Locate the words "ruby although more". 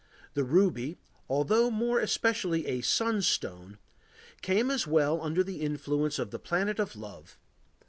0.43-1.99